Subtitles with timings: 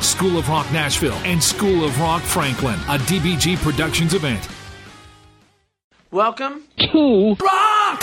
[0.00, 4.48] School of Rock Nashville, and School of Rock Franklin, a DBG Productions event.
[6.10, 8.02] Welcome to Rock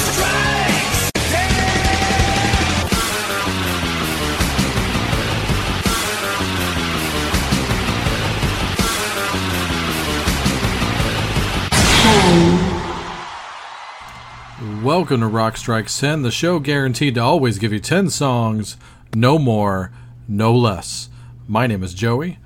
[14.83, 18.77] Welcome to Rock Strikes 10, the show guaranteed to always give you 10 songs,
[19.15, 19.91] no more,
[20.27, 21.09] no less.
[21.47, 22.39] My name is Joey.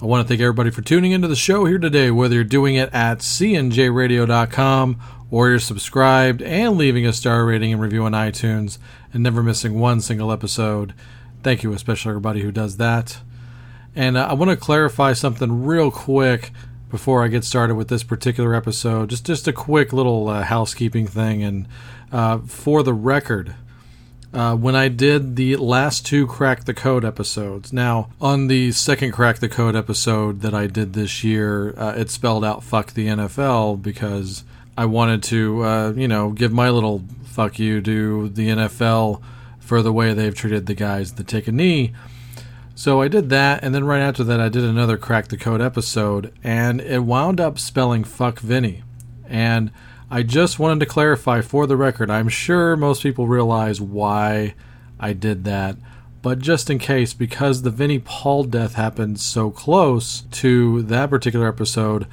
[0.00, 2.76] I want to thank everybody for tuning into the show here today, whether you're doing
[2.76, 5.00] it at cnjradio.com
[5.32, 8.78] or you're subscribed and leaving a star rating and review on iTunes
[9.12, 10.94] and never missing one single episode.
[11.42, 13.18] Thank you, especially everybody who does that.
[13.96, 16.52] And uh, I want to clarify something real quick
[16.88, 19.10] before I get started with this particular episode.
[19.10, 21.66] Just just a quick little uh, housekeeping thing, and
[22.12, 23.56] uh, for the record,
[24.36, 29.12] uh, when I did the last two Crack the Code episodes, now on the second
[29.12, 33.06] Crack the Code episode that I did this year, uh, it spelled out "fuck the
[33.06, 34.44] NFL" because
[34.76, 39.22] I wanted to, uh, you know, give my little fuck you to the NFL
[39.58, 41.94] for the way they've treated the guys that take a knee.
[42.74, 45.62] So I did that, and then right after that, I did another Crack the Code
[45.62, 48.82] episode, and it wound up spelling fuck Vinny.
[49.26, 49.70] And
[50.10, 54.54] I just wanted to clarify for the record, I'm sure most people realize why
[55.00, 55.76] I did that,
[56.22, 61.48] but just in case, because the Vinnie Paul death happened so close to that particular
[61.48, 62.06] episode,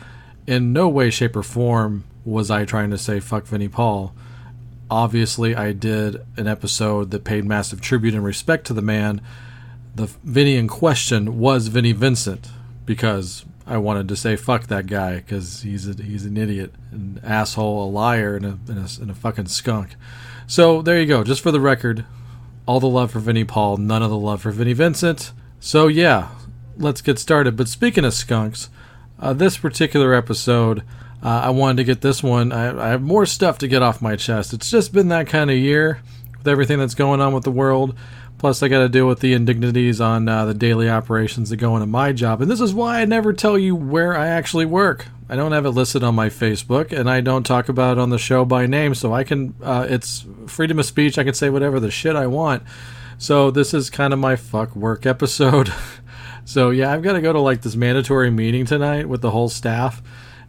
[0.47, 4.13] in no way, shape, or form was I trying to say fuck Vinnie Paul.
[4.89, 9.21] Obviously, I did an episode that paid massive tribute and respect to the man
[9.95, 12.49] the Vinnie in question was Vinnie Vincent
[12.85, 17.21] because I wanted to say fuck that guy because he's a, he's an idiot, an
[17.23, 19.95] asshole, a liar, and a, and a, and a fucking skunk.
[20.47, 21.23] So there you go.
[21.23, 22.05] Just for the record,
[22.65, 25.31] all the love for Vinnie Paul, none of the love for Vinnie Vincent.
[25.59, 26.29] So yeah,
[26.77, 27.55] let's get started.
[27.55, 28.69] But speaking of skunks,
[29.19, 30.83] uh, this particular episode,
[31.23, 32.51] uh, I wanted to get this one.
[32.51, 34.53] I, I have more stuff to get off my chest.
[34.53, 36.01] It's just been that kind of year
[36.37, 37.95] with everything that's going on with the world.
[38.43, 41.77] Plus, I got to deal with the indignities on uh, the daily operations that go
[41.77, 42.41] into my job.
[42.41, 45.05] And this is why I never tell you where I actually work.
[45.29, 48.09] I don't have it listed on my Facebook, and I don't talk about it on
[48.09, 48.95] the show by name.
[48.95, 51.17] So I can, uh, it's freedom of speech.
[51.17, 52.63] I can say whatever the shit I want.
[53.17, 55.71] So this is kind of my fuck work episode.
[56.43, 59.47] so yeah, I've got to go to like this mandatory meeting tonight with the whole
[59.47, 60.03] staff.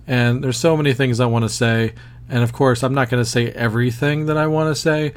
[0.05, 1.95] And there's so many things I want to say.
[2.29, 5.15] And of course, I'm not going to say everything that I want to say.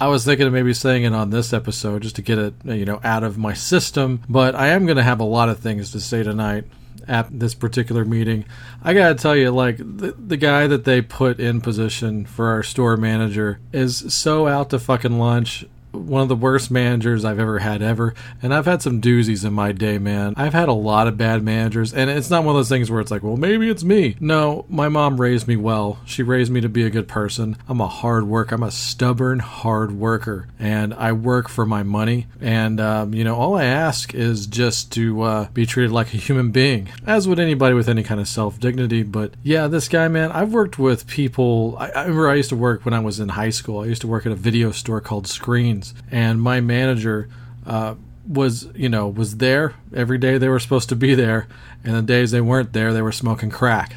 [0.00, 2.84] I was thinking of maybe saying it on this episode just to get it, you
[2.84, 4.22] know, out of my system.
[4.28, 6.64] But I am going to have a lot of things to say tonight
[7.06, 8.44] at this particular meeting.
[8.82, 12.48] I got to tell you, like, the, the guy that they put in position for
[12.48, 17.38] our store manager is so out to fucking lunch one of the worst managers I've
[17.38, 18.14] ever had ever.
[18.42, 20.34] And I've had some doozies in my day, man.
[20.36, 23.00] I've had a lot of bad managers, and it's not one of those things where
[23.00, 24.16] it's like, well, maybe it's me.
[24.20, 25.98] No, my mom raised me well.
[26.04, 27.56] She raised me to be a good person.
[27.68, 28.54] I'm a hard worker.
[28.54, 32.26] I'm a stubborn hard worker, and I work for my money.
[32.40, 36.18] And um, you know, all I ask is just to uh, be treated like a
[36.18, 39.02] human being, as would anybody with any kind of self dignity.
[39.02, 41.76] But yeah, this guy, man, I've worked with people.
[41.78, 43.80] I, I remember I used to work when I was in high school.
[43.80, 47.28] I used to work at a video store called Screens and my manager
[47.66, 47.96] uh,
[48.26, 51.46] was you know was there every day they were supposed to be there.
[51.82, 53.94] And the days they weren't there they were smoking crack.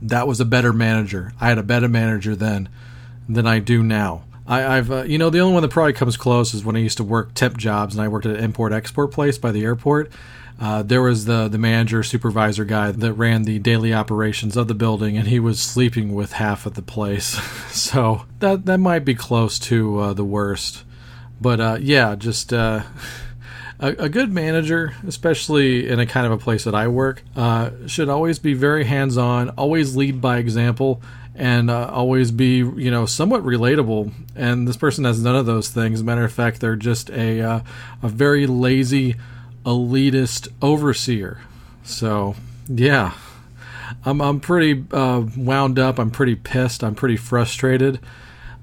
[0.00, 1.32] That was a better manager.
[1.40, 2.68] I had a better manager then
[3.28, 4.24] than i do now.
[4.46, 6.80] I, have uh, you know the only one that probably comes close is when I
[6.80, 9.64] used to work temp jobs and I worked at an import export place by the
[9.64, 10.12] airport.
[10.60, 14.74] Uh, there was the the manager supervisor guy that ran the daily operations of the
[14.74, 17.26] building, and he was sleeping with half of the place.
[17.72, 20.84] so that that might be close to uh, the worst.
[21.40, 22.82] But uh, yeah, just uh,
[23.80, 27.70] a, a, good manager, especially in a kind of a place that I work, uh,
[27.86, 31.02] should always be very hands on, always lead by example,
[31.34, 34.12] and uh, always be, you know, somewhat relatable.
[34.36, 36.02] And this person has none of those things.
[36.02, 37.62] Matter of fact, they're just a, a
[38.02, 39.16] very lazy,
[39.64, 41.40] elitist overseer.
[41.82, 42.34] So,
[42.68, 43.14] yeah.
[44.04, 45.98] I'm, I'm pretty uh, wound up.
[45.98, 46.82] I'm pretty pissed.
[46.82, 48.00] I'm pretty frustrated.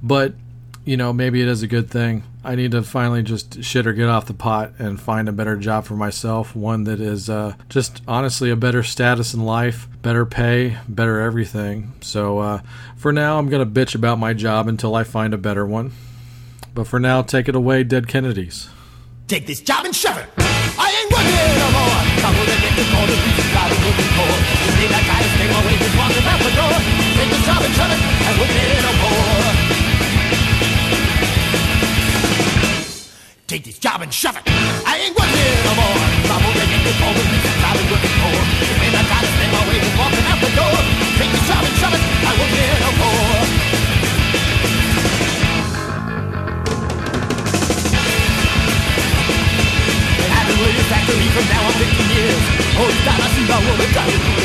[0.01, 0.33] But
[0.85, 2.23] you know, maybe it is a good thing.
[2.43, 5.55] I need to finally just shit or get off the pot and find a better
[5.55, 6.55] job for myself.
[6.55, 11.93] One that is uh, just honestly a better status in life, better pay, better everything.
[12.01, 12.61] So uh,
[12.95, 15.91] for now, I'm going to bitch about my job until I find a better one.
[16.73, 18.69] But for now, take it away, Dead Kennedys.
[19.31, 20.27] Take this job and shove it.
[20.75, 21.99] I ain't working no more.
[22.19, 24.27] I'm gonna get the call to be looking for.
[24.27, 26.75] You see that guy stay away, just walking out the door.
[27.15, 27.99] Take this job and shove it.
[28.27, 29.55] I'm working no more.
[33.47, 34.43] Take this job and shove it.
[34.83, 35.95] I ain't working no more.
[36.27, 38.35] I'm gonna get the call to been looking for.
[38.35, 41.00] You not gotta spend my way just walking out the door.
[53.93, 54.40] See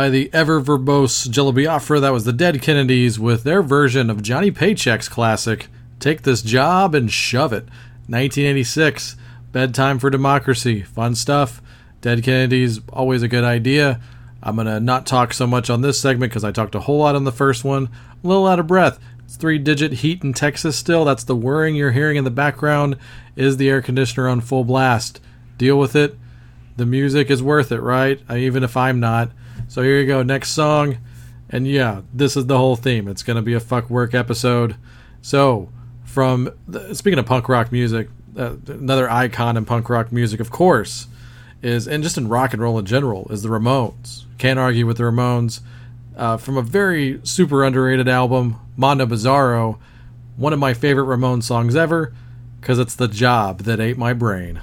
[0.00, 4.22] by the ever verbose Jello Biafra, that was the Dead Kennedys with their version of
[4.22, 5.66] Johnny Paycheck's classic,
[5.98, 7.64] Take This Job and Shove It.
[8.08, 9.16] 1986,
[9.52, 10.80] Bedtime for Democracy.
[10.80, 11.60] Fun stuff.
[12.00, 14.00] Dead Kennedys, always a good idea.
[14.42, 17.00] I'm going to not talk so much on this segment because I talked a whole
[17.00, 17.90] lot on the first one.
[18.24, 18.98] A little out of breath.
[19.26, 21.04] It's three digit heat in Texas still.
[21.04, 22.96] That's the whirring you're hearing in the background.
[23.36, 25.20] Is the air conditioner on full blast?
[25.58, 26.16] Deal with it.
[26.78, 28.18] The music is worth it, right?
[28.30, 29.32] Even if I'm not.
[29.70, 30.24] So here you go.
[30.24, 30.98] Next song.
[31.48, 33.06] And yeah, this is the whole theme.
[33.06, 34.74] It's going to be a fuck work episode.
[35.22, 35.68] So,
[36.02, 40.50] from the, speaking of punk rock music, uh, another icon in punk rock music, of
[40.50, 41.06] course,
[41.62, 44.24] is, and just in rock and roll in general, is the Ramones.
[44.38, 45.60] Can't argue with the Ramones.
[46.16, 49.78] Uh, from a very super underrated album, Mondo Bizarro,
[50.36, 52.12] one of my favorite Ramones songs ever,
[52.60, 54.60] because it's the job that ate my brain.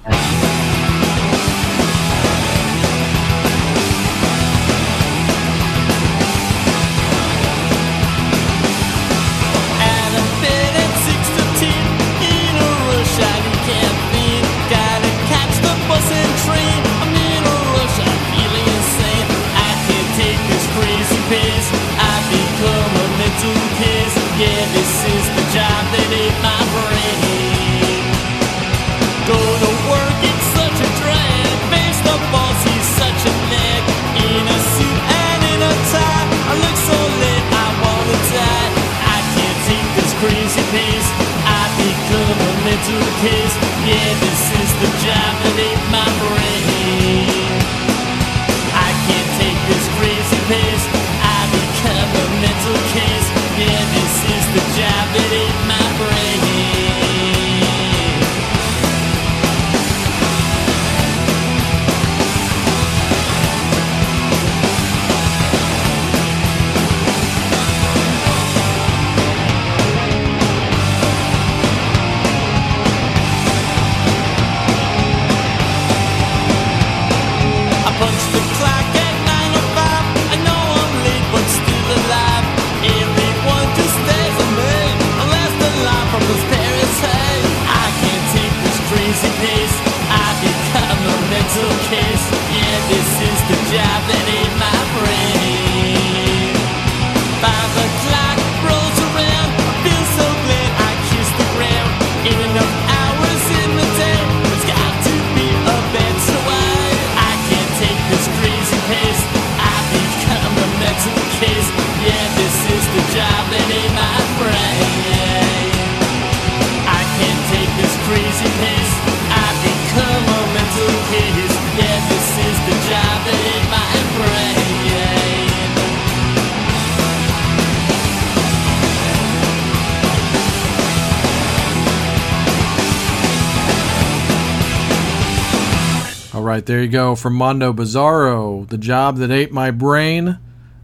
[136.68, 137.14] There you go.
[137.14, 140.38] From Mondo Bizarro, The Job That Ate My Brain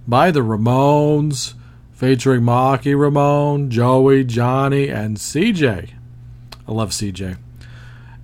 [0.09, 1.53] by the Ramones,
[1.93, 5.91] featuring Marky Ramone, Joey, Johnny, and CJ.
[6.67, 7.37] I love CJ.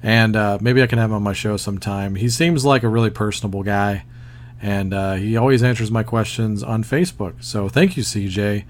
[0.02, 2.14] And uh, maybe I can have him on my show sometime.
[2.14, 4.06] He seems like a really personable guy,
[4.62, 7.44] and uh, he always answers my questions on Facebook.
[7.44, 8.64] So thank you, CJ.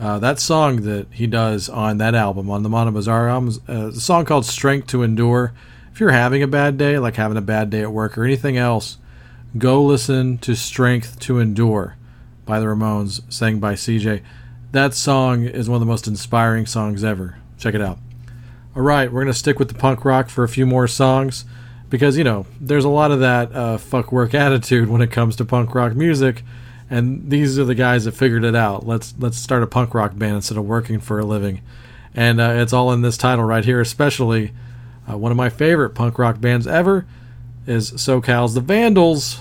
[0.00, 3.88] Uh, that song that he does on that album, on the Mondo Bizarro album, uh,
[3.88, 5.52] a song called Strength to Endure
[5.96, 8.58] if you're having a bad day, like having a bad day at work or anything
[8.58, 8.98] else,
[9.56, 11.96] go listen to Strength to Endure
[12.44, 14.22] by the Ramones, sang by CJ.
[14.72, 17.38] That song is one of the most inspiring songs ever.
[17.56, 17.98] Check it out.
[18.74, 21.46] All right, we're going to stick with the punk rock for a few more songs
[21.88, 25.34] because, you know, there's a lot of that uh, fuck work attitude when it comes
[25.36, 26.42] to punk rock music.
[26.90, 28.86] And these are the guys that figured it out.
[28.86, 31.62] Let's let's start a punk rock band instead of working for a living,
[32.14, 34.52] and uh, it's all in this title right here, especially
[35.08, 37.06] uh, one of my favorite punk rock bands ever
[37.66, 39.40] is SoCal's The Vandals.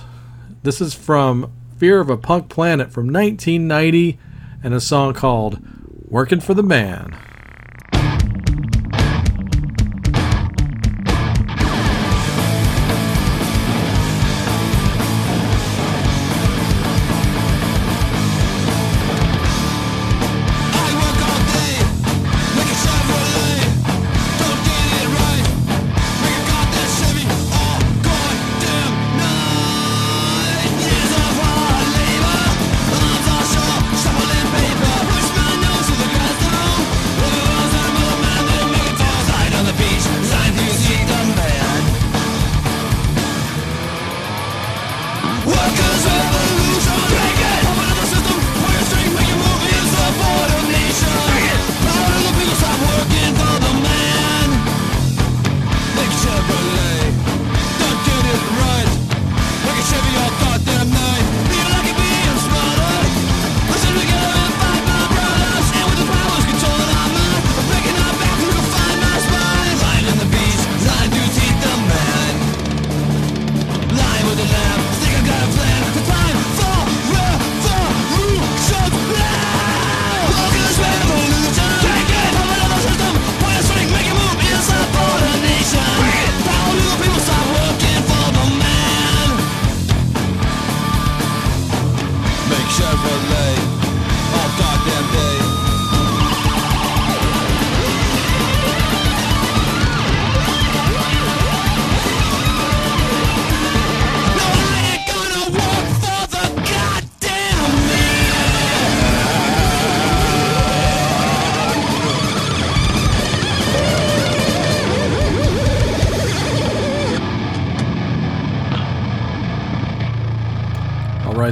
[0.63, 4.17] This is from Fear of a Punk Planet from 1990
[4.63, 5.59] and a song called
[6.07, 7.17] Working for the Man.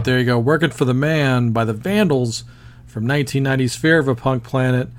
[0.04, 0.40] There you go.
[0.40, 2.44] Working for the Man by the Vandals
[2.86, 4.90] from 1990's Fear of a Punk Planet.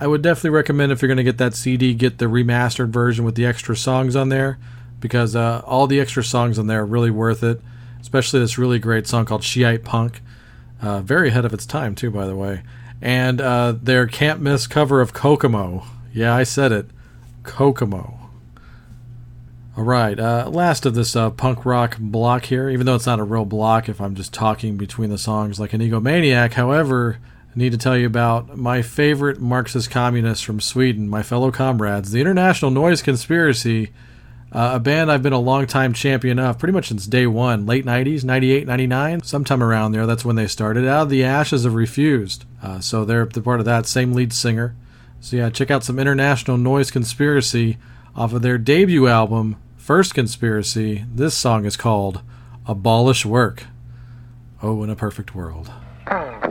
[0.00, 3.24] I would definitely recommend if you're going to get that CD, get the remastered version
[3.24, 4.58] with the extra songs on there
[5.00, 7.60] because uh, all the extra songs on there are really worth it,
[8.00, 10.20] especially this really great song called Shiite Punk.
[10.80, 12.62] Uh, very ahead of its time, too, by the way.
[13.00, 15.84] And uh, their can't miss cover of Kokomo.
[16.12, 16.86] Yeah, I said it.
[17.42, 18.23] Kokomo.
[19.76, 23.18] All right, uh, last of this uh, punk rock block here, even though it's not
[23.18, 26.52] a real block if I'm just talking between the songs like an egomaniac.
[26.52, 27.18] However,
[27.52, 32.12] I need to tell you about my favorite Marxist communists from Sweden, my fellow comrades,
[32.12, 33.90] the International Noise Conspiracy,
[34.52, 37.66] uh, a band I've been a long time champion of pretty much since day one,
[37.66, 40.06] late 90s, 98, 99, sometime around there.
[40.06, 40.86] That's when they started.
[40.86, 42.44] Out of the ashes of Refused.
[42.62, 44.76] Uh, so they're, they're part of that, same lead singer.
[45.20, 47.76] So yeah, check out some International Noise Conspiracy
[48.16, 51.04] off of their debut album, First Conspiracy.
[51.12, 52.22] This song is called
[52.66, 53.64] Abolish Work.
[54.62, 55.70] Oh, in a perfect world.
[56.10, 56.44] Oh.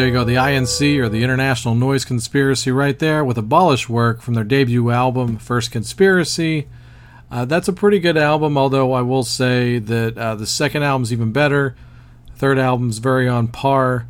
[0.00, 0.24] There you go.
[0.24, 4.90] The INC, or the International Noise Conspiracy, right there with Abolish Work from their debut
[4.90, 6.68] album, First Conspiracy.
[7.30, 11.12] Uh, that's a pretty good album, although I will say that uh, the second album's
[11.12, 11.76] even better.
[12.34, 14.06] Third album's very on par.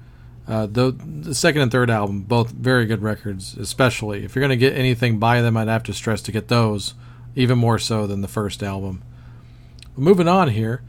[0.46, 4.24] Uh, the, the second and third album, both very good records, especially.
[4.24, 6.94] If you're going to get anything by them, I'd have to stress to get those,
[7.35, 9.03] even more so than the first album.
[9.96, 10.83] But moving on here,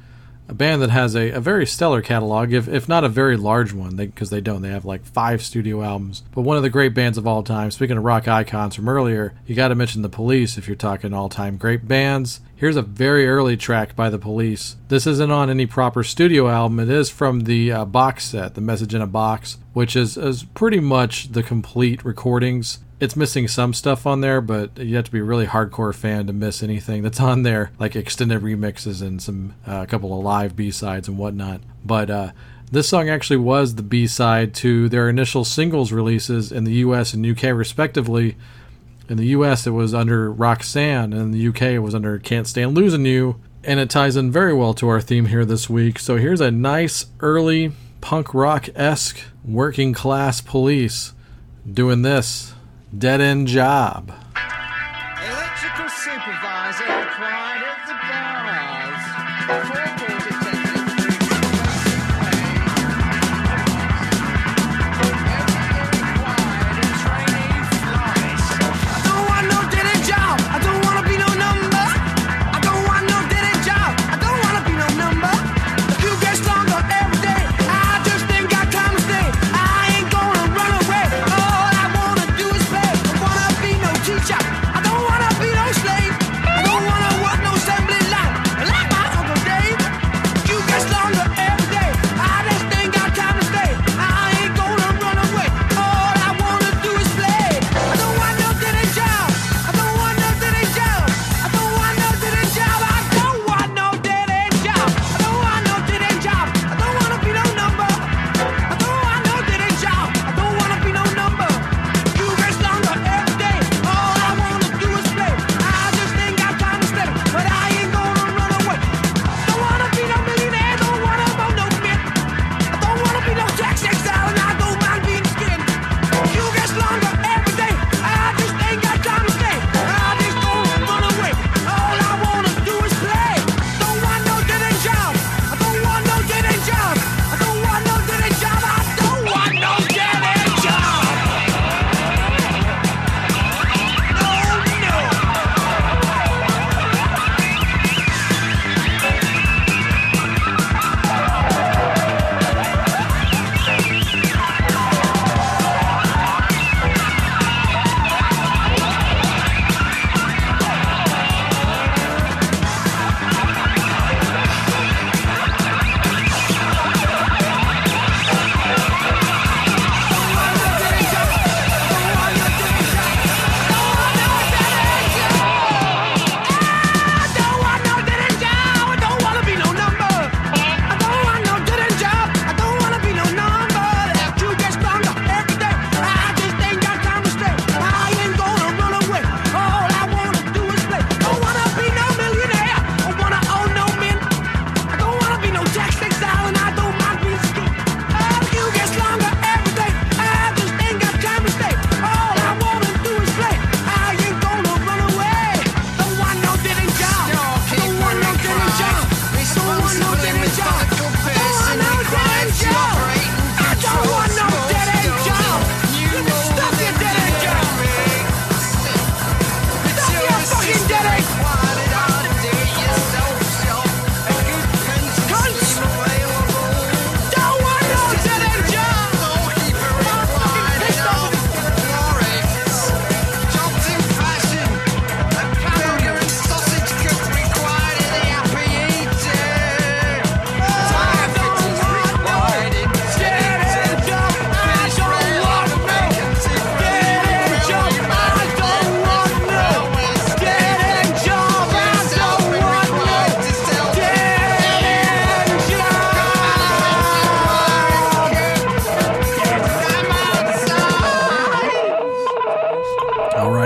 [0.52, 3.72] a band that has a, a very stellar catalog, if, if not a very large
[3.72, 4.62] one, because they, they, don't.
[4.62, 6.24] They have like five studio albums.
[6.36, 7.72] But one of the great bands of all time.
[7.72, 11.14] Speaking of rock icons from earlier, you got to mention the Police if you're talking
[11.14, 12.42] all time great bands.
[12.54, 14.76] Here's a very early track by the Police.
[14.90, 16.82] This isn't on any proper studio album.
[16.82, 20.44] It is from the uh, box set, The Message in a Box, which is, is
[20.44, 25.12] pretty much the complete recordings it's missing some stuff on there, but you have to
[25.12, 29.20] be a really hardcore fan to miss anything that's on there, like extended remixes and
[29.20, 31.62] some uh, a couple of live B sides and whatnot.
[31.84, 32.32] But uh,
[32.72, 37.16] this song actually was the B side to their initial singles releases in the U.S.
[37.16, 37.52] and U.K.
[37.54, 38.38] respectively.
[39.10, 42.48] In the U.S., it was under Roxanne, and in the U.K., it was under Can't
[42.48, 43.42] Stand Losing You.
[43.64, 45.98] And it ties in very well to our theme here this week.
[45.98, 51.14] So here's a nice early punk rock esque working class police
[51.72, 52.54] doing this
[52.98, 54.12] dead end job.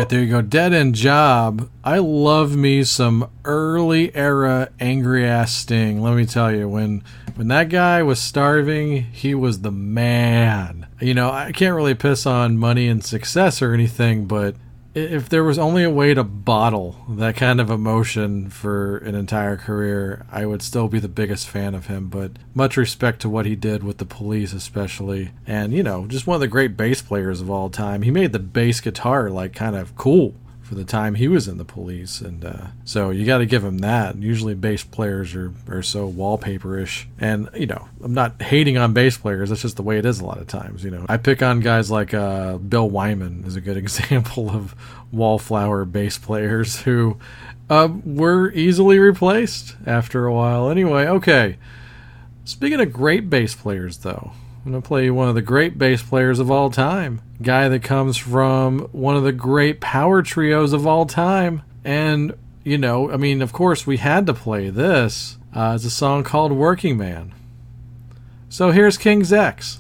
[0.06, 0.42] Right, there you go.
[0.42, 1.68] Dead End Job.
[1.84, 6.00] I love me some early era angry ass Sting.
[6.00, 10.86] Let me tell you, when when that guy was starving, he was the man.
[11.02, 14.56] You know, I can't really piss on money and success or anything, but
[14.96, 19.58] if there was only a way to bottle that kind of emotion for an entire
[19.58, 22.08] career, I would still be the biggest fan of him.
[22.08, 25.32] But much respect to what he did with the police, especially.
[25.46, 28.04] And, you know, just one of the great bass players of all time.
[28.04, 30.34] He made the bass guitar, like, kind of cool
[30.66, 33.64] for the time he was in the police, and uh, so you got to give
[33.64, 34.18] him that.
[34.18, 39.16] Usually, bass players are are so wallpaperish, and you know, I'm not hating on bass
[39.18, 39.50] players.
[39.50, 40.84] That's just the way it is a lot of times.
[40.84, 44.76] You know, I pick on guys like uh, Bill Wyman is a good example of
[45.12, 47.18] wallflower bass players who
[47.70, 50.70] uh, were easily replaced after a while.
[50.70, 51.58] Anyway, okay.
[52.44, 54.32] Speaking of great bass players, though,
[54.66, 57.22] I'm going to play one of the great bass players of all time.
[57.40, 61.62] Guy that comes from one of the great power trios of all time.
[61.84, 65.38] And, you know, I mean, of course, we had to play this.
[65.54, 67.32] Uh, it's a song called Working Man.
[68.50, 69.78] So here's King's X.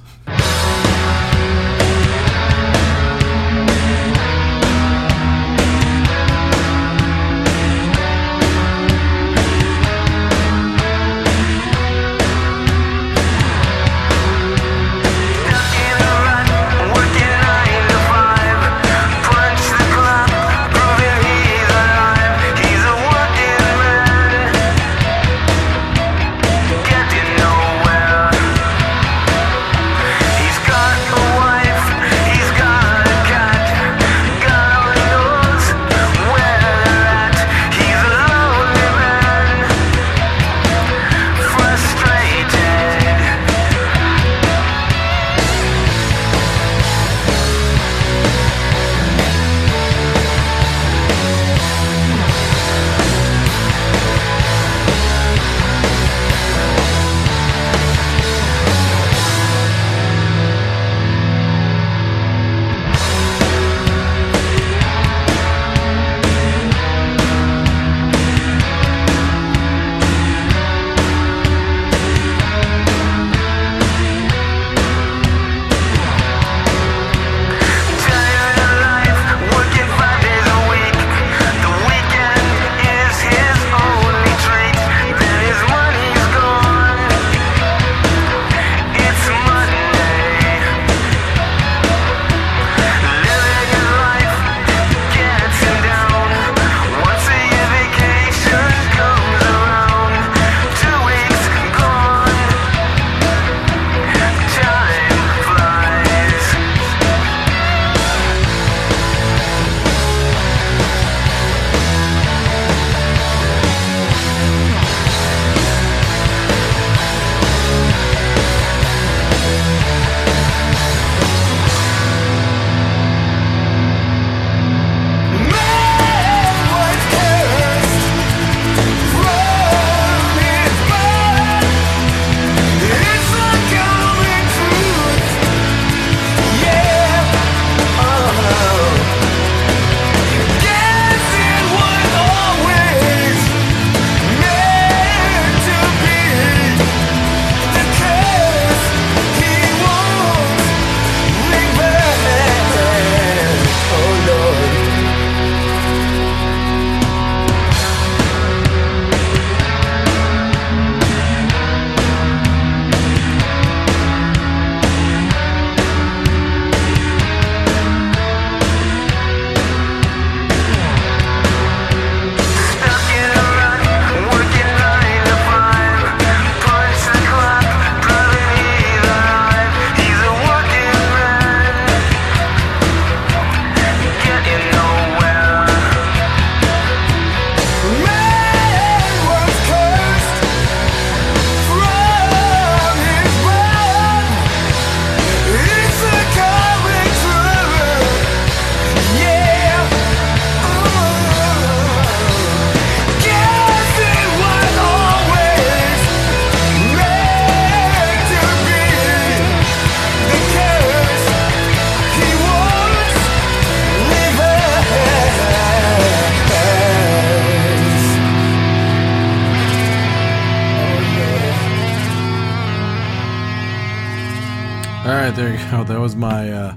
[225.72, 225.84] go.
[225.86, 226.76] That was my uh,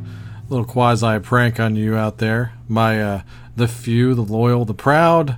[0.48, 2.52] little quasi prank on you out there.
[2.68, 3.22] My uh,
[3.56, 5.36] the few, the loyal, the proud,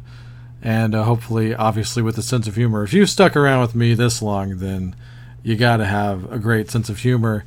[0.62, 2.82] and uh, hopefully, obviously, with a sense of humor.
[2.82, 4.94] If you stuck around with me this long, then
[5.42, 7.44] you got to have a great sense of humor.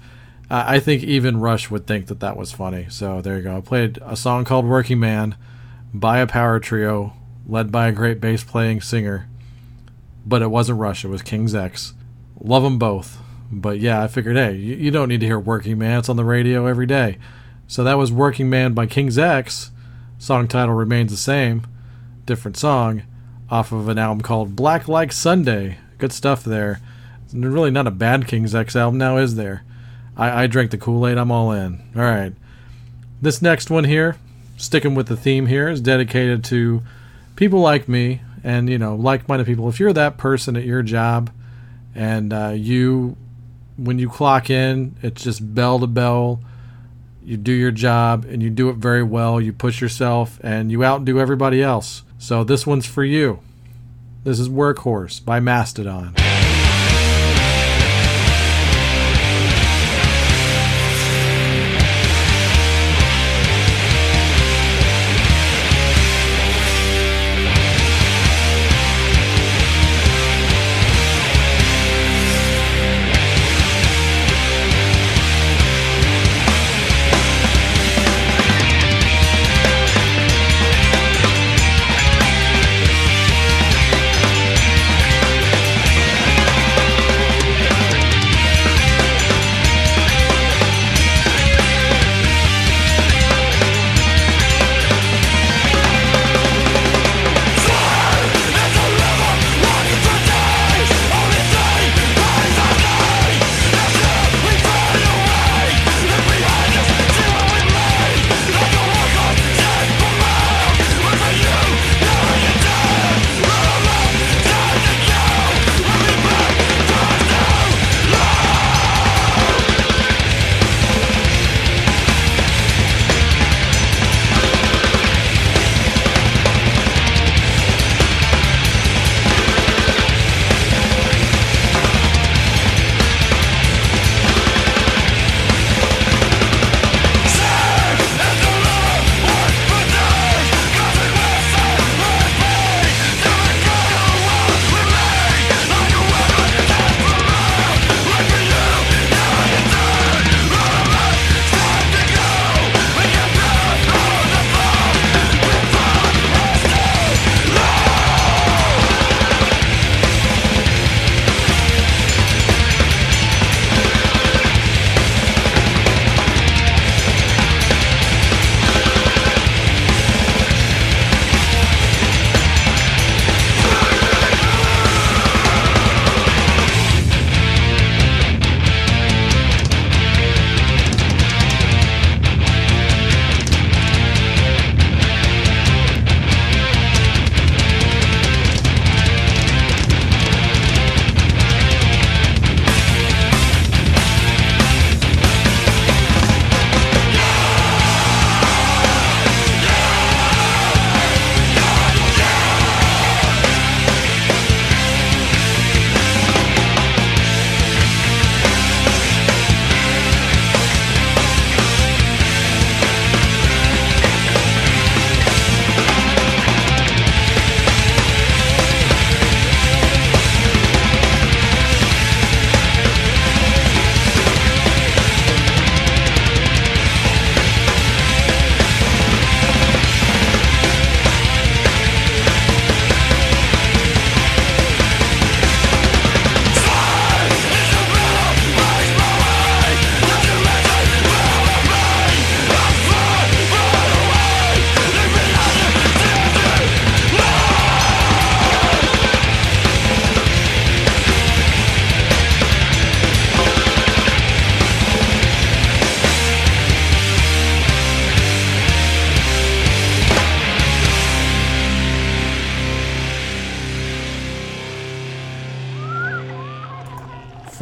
[0.50, 2.88] I think even Rush would think that that was funny.
[2.90, 3.58] So there you go.
[3.58, 5.36] I played a song called "Working Man"
[5.94, 7.14] by a power trio
[7.48, 9.28] led by a great bass playing singer,
[10.26, 11.04] but it wasn't Rush.
[11.04, 11.94] It was King's X.
[12.40, 13.23] Love them both.
[13.62, 16.00] But yeah, I figured, hey, you, you don't need to hear Working Man.
[16.00, 17.18] It's on the radio every day.
[17.68, 19.72] So that was Working Man by King's X.
[20.18, 21.68] Song title remains the same,
[22.26, 23.04] different song,
[23.50, 25.78] off of an album called Black Like Sunday.
[25.98, 26.80] Good stuff there.
[27.26, 29.64] It's really not a bad King's X album now, is there?
[30.16, 31.82] I, I drank the Kool Aid, I'm all in.
[31.96, 32.34] All right.
[33.22, 34.18] This next one here,
[34.58, 36.84] sticking with the theme here, is dedicated to
[37.36, 39.70] people like me and, you know, like minded people.
[39.70, 41.32] If you're that person at your job
[41.96, 43.16] and uh, you,
[43.78, 46.42] when you clock in, it's just bell to bell
[47.26, 49.40] you do your job and you do it very well.
[49.40, 52.04] You push yourself and you outdo everybody else.
[52.18, 53.40] So this one's for you.
[54.24, 56.16] This is Workhorse by Mastodon.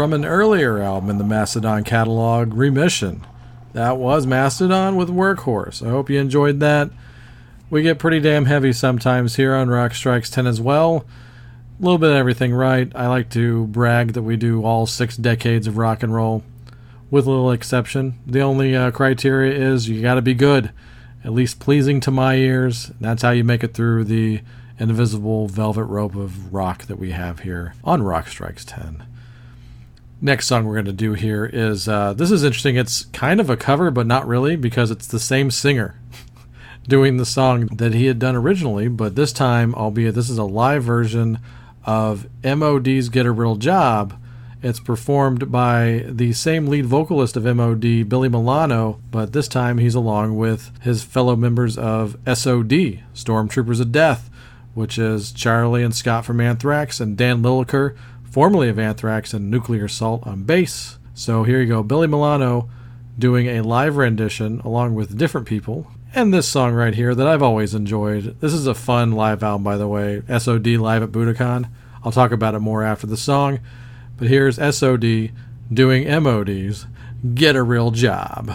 [0.02, 3.24] From an earlier album in the Mastodon catalog, Remission.
[3.74, 5.86] That was Mastodon with Workhorse.
[5.86, 6.90] I hope you enjoyed that.
[7.70, 11.06] We get pretty damn heavy sometimes here on Rock Strikes 10 as well.
[11.80, 12.92] A little bit of everything right.
[12.96, 16.44] I like to brag that we do all six decades of rock and roll.
[17.12, 18.16] with little exception.
[18.26, 20.72] The only uh, criteria is you got to be good,
[21.24, 22.92] at least pleasing to my ears.
[23.00, 24.42] That's how you make it through the
[24.80, 29.06] invisible velvet rope of rock that we have here on Rock Strikes 10.
[30.24, 32.76] Next song we're going to do here is uh, this is interesting.
[32.76, 36.00] It's kind of a cover, but not really because it's the same singer
[36.88, 40.44] doing the song that he had done originally, but this time, albeit this is a
[40.44, 41.40] live version
[41.86, 44.14] of MOD's Get a Real Job.
[44.62, 49.96] It's performed by the same lead vocalist of MOD, Billy Milano, but this time he's
[49.96, 54.30] along with his fellow members of SOD, Stormtroopers of Death,
[54.76, 57.98] which is Charlie and Scott from Anthrax, and Dan Lilker,
[58.32, 60.98] formerly of Anthrax and Nuclear Assault, on bass.
[61.14, 62.70] So here you go, Billy Milano
[63.20, 67.44] doing a live rendition along with different people and this song right here that I've
[67.44, 68.40] always enjoyed.
[68.40, 70.24] This is a fun live album, by the way.
[70.28, 71.70] SOD live at Budokan.
[72.04, 73.60] I'll talk about it more after the song.
[74.18, 75.32] But here's SOD
[75.72, 76.86] doing MODs.
[77.34, 78.54] Get a real job.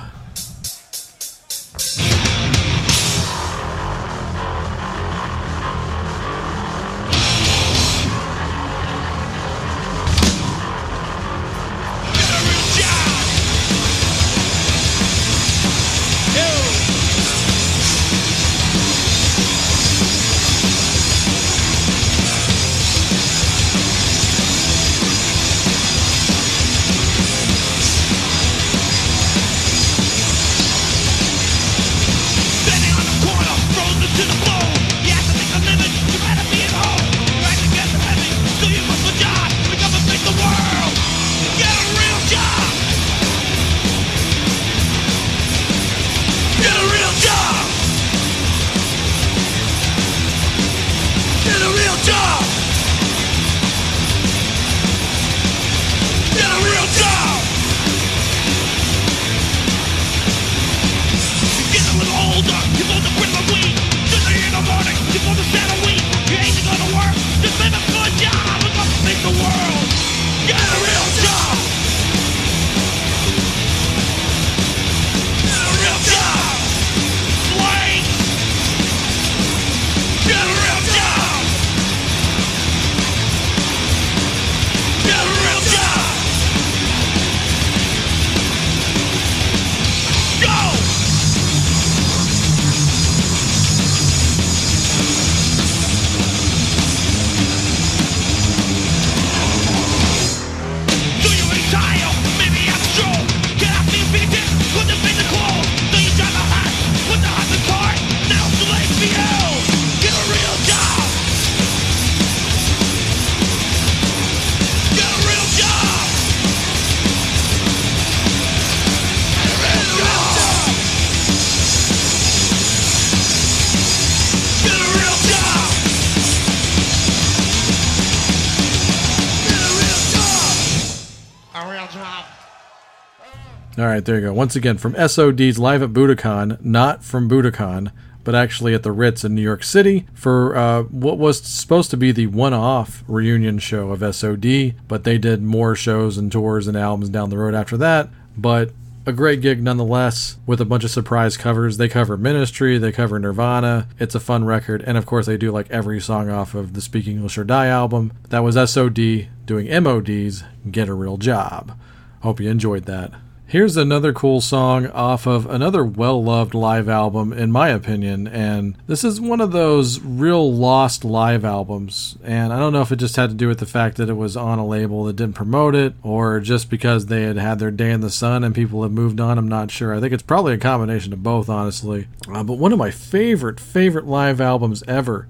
[133.97, 134.33] Right, there you go.
[134.33, 137.91] Once again, from SOD's Live at Budokan, not from Budokan,
[138.25, 141.97] but actually at the Ritz in New York City for uh, what was supposed to
[141.97, 146.67] be the one off reunion show of SOD, but they did more shows and tours
[146.67, 148.11] and albums down the road after that.
[148.37, 148.73] But
[149.07, 151.77] a great gig nonetheless with a bunch of surprise covers.
[151.79, 153.89] They cover Ministry, they cover Nirvana.
[153.99, 154.83] It's a fun record.
[154.83, 157.67] And of course, they do like every song off of the Speak English or Die
[157.69, 158.13] album.
[158.29, 161.79] That was SOD doing MOD's Get a Real Job.
[162.23, 163.13] Hope you enjoyed that.
[163.49, 168.27] Here's another cool song off of another well loved live album, in my opinion.
[168.27, 172.19] And this is one of those real lost live albums.
[172.25, 174.17] And I don't know if it just had to do with the fact that it
[174.17, 177.71] was on a label that didn't promote it, or just because they had had their
[177.71, 179.39] day in the sun and people have moved on.
[179.39, 179.95] I'm not sure.
[179.95, 182.09] I think it's probably a combination of both, honestly.
[182.29, 185.29] Uh, but one of my favorite, favorite live albums ever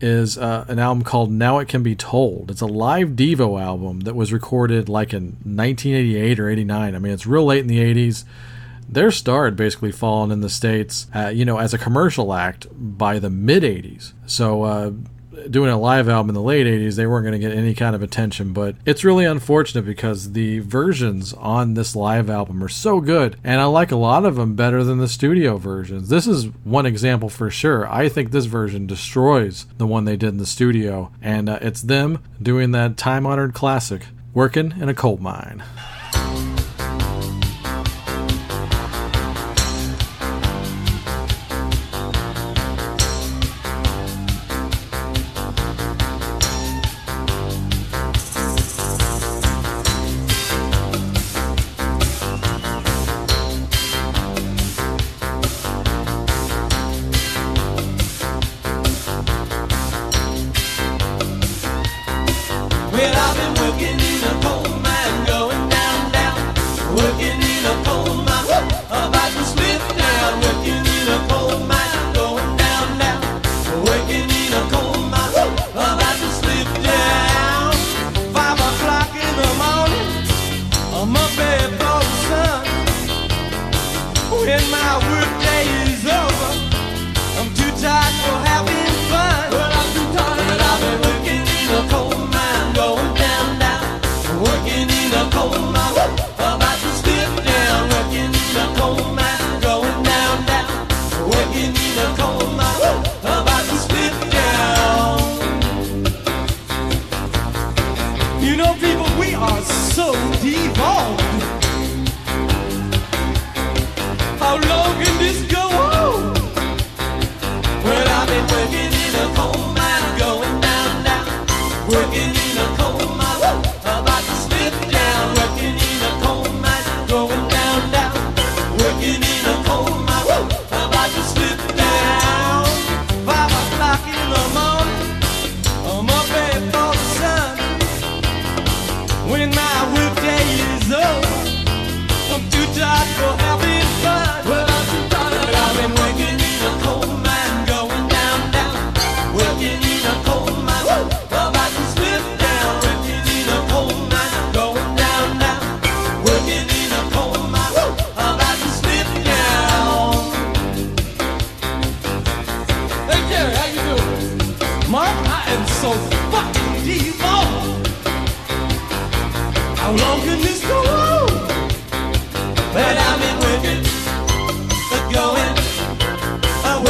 [0.00, 2.50] is uh, an album called Now It Can Be Told.
[2.50, 6.94] It's a live Devo album that was recorded like in 1988 or 89.
[6.94, 8.24] I mean, it's real late in the 80s.
[8.88, 12.66] Their star had basically fallen in the States, uh, you know, as a commercial act
[12.72, 14.12] by the mid 80s.
[14.26, 14.92] So, uh,
[15.50, 17.94] doing a live album in the late 80s, they weren't going to get any kind
[17.94, 18.52] of attention.
[18.52, 23.36] But it's really unfortunate because the versions on this live album are so good.
[23.44, 26.08] And I like a lot of them better than the studio versions.
[26.08, 27.90] This is one example for sure.
[27.90, 31.12] I think this version destroys the one they did in the studio.
[31.22, 34.02] And uh, it's them doing that time honored classic,
[34.34, 35.62] Working in a Coal Mine.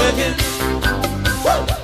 [0.09, 0.34] Working,
[1.44, 1.78] woo,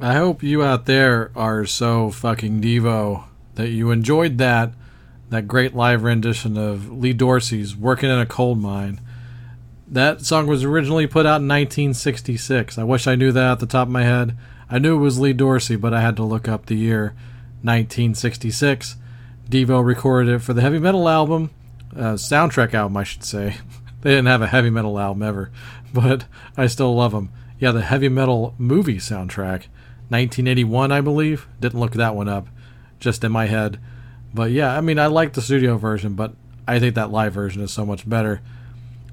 [0.00, 3.24] I hope you out there are so fucking Devo
[3.56, 4.72] that you enjoyed that
[5.30, 9.00] that great live rendition of Lee Dorsey's "Working in a Coal Mine."
[9.88, 12.78] That song was originally put out in 1966.
[12.78, 14.36] I wish I knew that at the top of my head.
[14.70, 17.16] I knew it was Lee Dorsey, but I had to look up the year
[17.62, 18.94] 1966.
[19.50, 21.50] Devo recorded it for the heavy metal album,
[21.96, 23.56] uh, soundtrack album, I should say.
[24.02, 25.50] they didn't have a heavy metal album ever,
[25.92, 26.26] but
[26.56, 27.30] I still love them.
[27.58, 29.64] Yeah, the heavy metal movie soundtrack,
[30.08, 31.46] 1981, I believe.
[31.60, 32.48] Didn't look that one up,
[32.98, 33.78] just in my head.
[34.32, 36.34] But yeah, I mean, I like the studio version, but
[36.66, 38.40] I think that live version is so much better.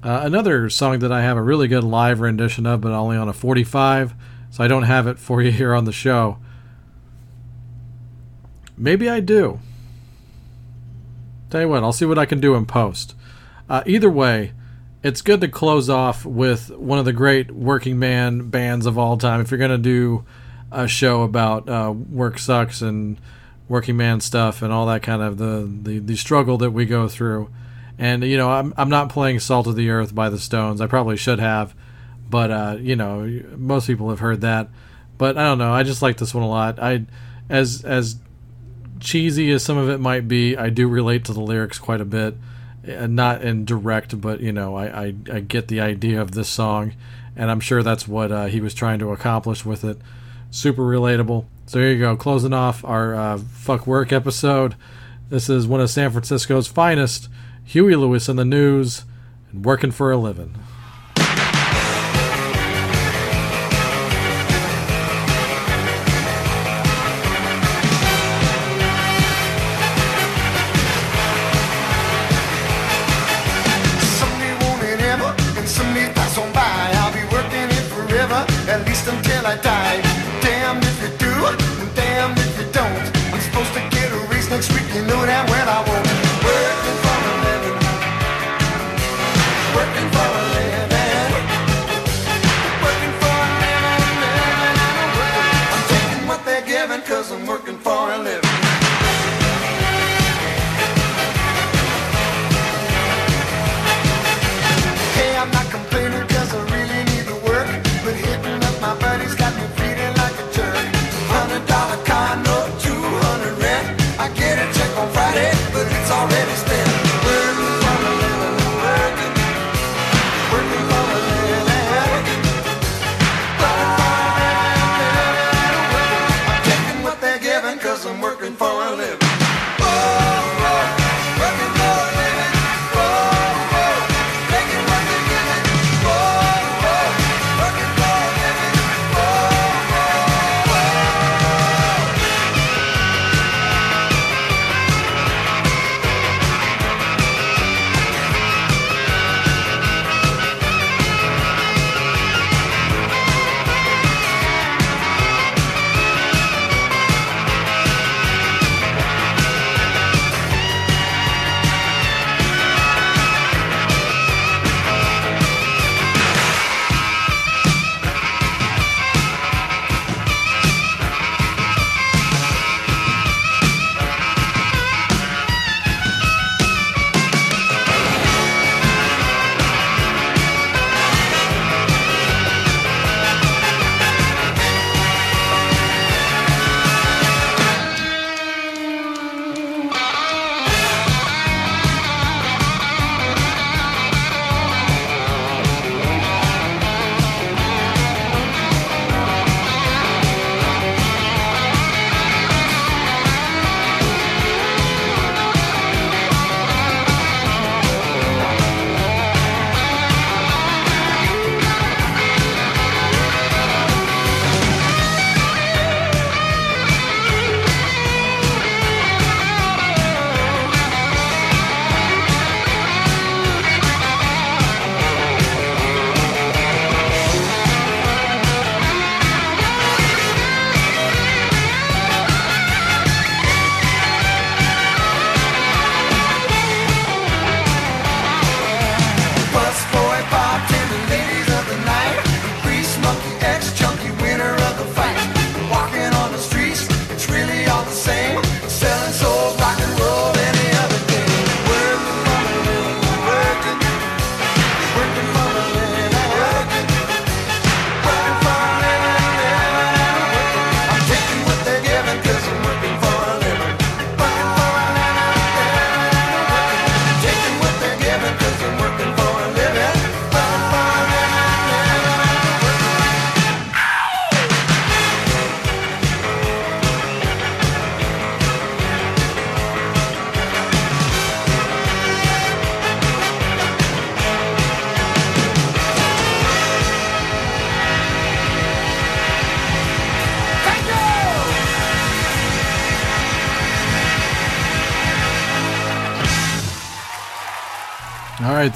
[0.02, 3.28] Uh, another song that I have a really good live rendition of, but only on
[3.28, 4.14] a 45,
[4.50, 6.38] so I don't have it for you here on the show.
[8.76, 9.60] Maybe I do.
[11.50, 13.14] Tell you what, I'll see what I can do in post.
[13.68, 14.52] Uh, either way,
[15.02, 19.16] it's good to close off with one of the great working man bands of all
[19.16, 19.40] time.
[19.40, 20.24] If you're going to do
[20.76, 23.18] a show about uh, work sucks and
[23.68, 27.08] working man stuff and all that kind of the, the, the struggle that we go
[27.08, 27.50] through.
[27.98, 30.80] And, you know, I'm, I'm not playing Salt of the Earth by the Stones.
[30.80, 31.74] I probably should have.
[32.28, 34.68] But, uh, you know, most people have heard that.
[35.16, 35.72] But I don't know.
[35.72, 36.78] I just like this one a lot.
[36.78, 37.06] I,
[37.48, 38.16] as, as
[39.00, 42.04] cheesy as some of it might be, I do relate to the lyrics quite a
[42.04, 42.34] bit.
[42.86, 46.48] Uh, Not in direct, but you know, I, I, I get the idea of this
[46.48, 46.92] song,
[47.34, 49.98] and I'm sure that's what uh, he was trying to accomplish with it.
[50.50, 51.44] Super relatable.
[51.66, 54.76] So here you go, closing off our uh, fuck work episode.
[55.28, 57.28] This is one of San Francisco's finest,
[57.64, 59.04] Huey Lewis and the News,
[59.50, 60.54] and working for a living.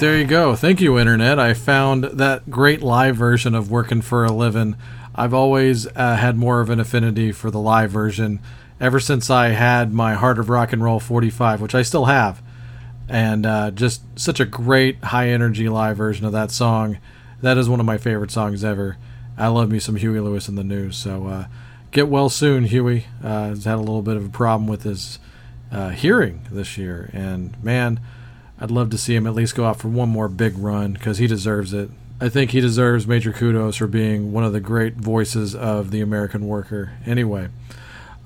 [0.01, 0.55] There you go.
[0.55, 1.37] Thank you, Internet.
[1.37, 4.75] I found that great live version of Working for a Living.
[5.13, 8.39] I've always uh, had more of an affinity for the live version
[8.79, 12.41] ever since I had my Heart of Rock and Roll 45, which I still have.
[13.07, 16.97] And uh, just such a great high energy live version of that song.
[17.43, 18.97] That is one of my favorite songs ever.
[19.37, 20.97] I love me some Huey Lewis and the News.
[20.97, 21.45] So uh,
[21.91, 23.05] get well soon, Huey.
[23.23, 25.19] Uh, has had a little bit of a problem with his
[25.71, 27.11] uh, hearing this year.
[27.13, 27.99] And man,
[28.61, 31.17] I'd love to see him at least go out for one more big run because
[31.17, 31.89] he deserves it.
[32.21, 36.01] I think he deserves major kudos for being one of the great voices of the
[36.01, 36.93] American worker.
[37.07, 37.49] Anyway,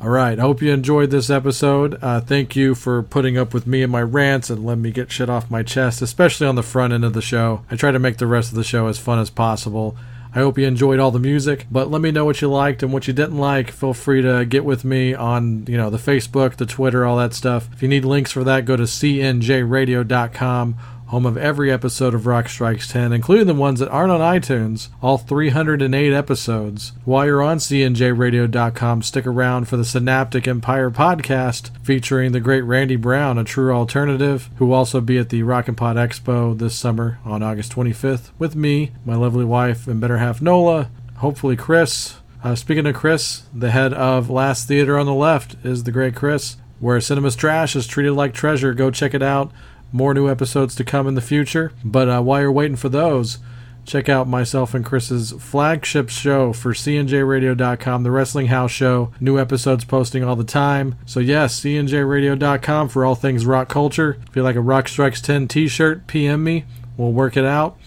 [0.02, 0.38] all right.
[0.38, 1.98] I hope you enjoyed this episode.
[2.04, 5.10] Uh, thank you for putting up with me and my rants and letting me get
[5.10, 7.64] shit off my chest, especially on the front end of the show.
[7.72, 9.96] I try to make the rest of the show as fun as possible.
[10.36, 12.92] I hope you enjoyed all the music, but let me know what you liked and
[12.92, 13.72] what you didn't like.
[13.72, 17.34] Feel free to get with me on, you know, the Facebook, the Twitter, all that
[17.34, 17.70] stuff.
[17.72, 20.78] If you need links for that, go to cnjradio.com
[21.08, 24.90] home of every episode of Rock Strikes 10, including the ones that aren't on iTunes,
[25.02, 26.94] all 308 episodes.
[27.06, 32.96] While you're on cnjradio.com, stick around for the Synaptic Empire podcast featuring the great Randy
[32.96, 36.76] Brown, a true alternative, who will also be at the Rock and Pod Expo this
[36.76, 40.90] summer on August 25th with me, my lovely wife, and better half Nola.
[41.18, 42.16] hopefully Chris.
[42.44, 46.16] Uh, speaking of Chris, the head of Last Theater on the Left is the great
[46.16, 46.58] Chris.
[46.80, 48.74] Where cinema's trash is treated like treasure.
[48.74, 49.52] Go check it out.
[49.96, 51.72] More new episodes to come in the future.
[51.82, 53.38] But uh, while you're waiting for those,
[53.86, 59.14] check out myself and Chris's flagship show for CNJRadio.com, the Wrestling House Show.
[59.22, 60.96] New episodes posting all the time.
[61.06, 64.18] So, yes, CNJRadio.com for all things rock culture.
[64.28, 66.66] If you like a Rock Strikes 10 t shirt, PM me.
[66.98, 67.78] We'll work it out.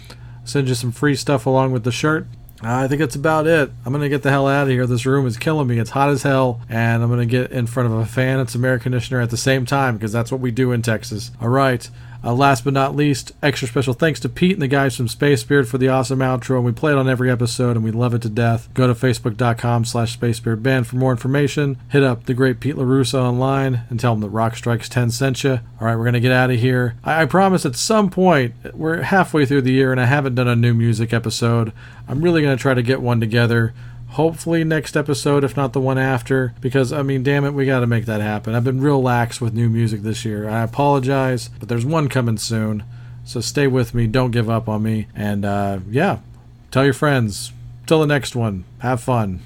[0.45, 2.27] Send you some free stuff along with the shirt.
[2.61, 3.71] I think that's about it.
[3.85, 4.87] I'm going to get the hell out of here.
[4.87, 5.79] This room is killing me.
[5.79, 8.51] It's hot as hell, and I'm going to get in front of a fan and
[8.51, 11.31] some air conditioner at the same time because that's what we do in Texas.
[11.41, 11.89] All right.
[12.25, 15.41] Uh, last but not least, extra special thanks to Pete and the guys from Space
[15.41, 16.57] Spirit for the awesome outro.
[16.57, 18.69] And we play it on every episode, and we love it to death.
[18.75, 21.77] Go to facebook.com slash Space Spirit Band for more information.
[21.91, 25.45] Hit up the great Pete LaRusso online and tell him that Rock Strikes 10 sent
[25.45, 25.61] you.
[25.81, 26.97] All right, we're going to get out of here.
[27.05, 30.49] I-, I promise at some point, we're halfway through the year, and I haven't done
[30.49, 31.73] a new music episode.
[32.09, 33.75] I'm really going to try to get one together
[34.11, 37.81] hopefully next episode if not the one after because i mean damn it we got
[37.81, 38.55] to make that happen.
[38.55, 40.49] I've been real lax with new music this year.
[40.49, 42.85] I apologize but there's one coming soon
[43.25, 46.19] so stay with me don't give up on me and uh, yeah
[46.71, 47.53] tell your friends.
[47.87, 49.41] Till the next one have fun